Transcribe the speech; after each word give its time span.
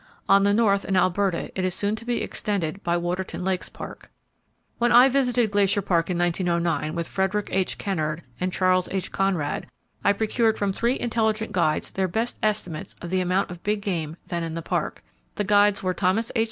On 0.27 0.41
the 0.41 0.51
north, 0.51 0.83
in 0.83 0.95
Alberta, 0.97 1.51
it 1.53 1.63
is 1.63 1.75
soon 1.75 1.95
to 1.97 2.05
be 2.05 2.23
extended 2.23 2.81
by 2.83 2.97
Waterton 2.97 3.43
Lakes 3.43 3.69
Park. 3.69 4.09
When 4.79 4.91
I 4.91 5.07
visited 5.09 5.51
Glacier 5.51 5.83
Park, 5.83 6.09
in 6.09 6.17
1909, 6.17 6.95
with 6.95 7.07
Frederick 7.07 7.49
H. 7.51 7.77
Kennard 7.77 8.23
and 8.39 8.51
Charles 8.51 8.89
H. 8.89 9.11
Conrad, 9.11 9.67
I 10.03 10.13
procured 10.13 10.57
from 10.57 10.73
three 10.73 10.99
intelligent 10.99 11.51
guides 11.51 11.91
their 11.91 12.07
best 12.07 12.39
estimates 12.41 12.95
of 12.99 13.11
the 13.11 13.21
amount 13.21 13.51
of 13.51 13.61
big 13.61 13.83
game 13.83 14.17
then 14.25 14.41
in 14.41 14.55
the 14.55 14.63
Park. 14.63 15.03
The 15.35 15.43
guides 15.43 15.83
were 15.83 15.93
Thomas 15.93 16.31
H. 16.35 16.39